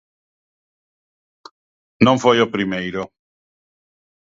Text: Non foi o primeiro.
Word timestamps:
Non 2.05 2.15
foi 2.23 2.37
o 2.41 2.51
primeiro. 2.55 3.01